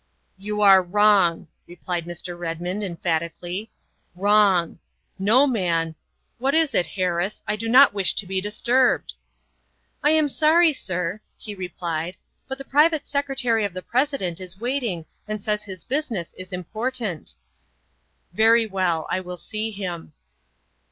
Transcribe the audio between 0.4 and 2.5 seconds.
'You are wrong," said Mr.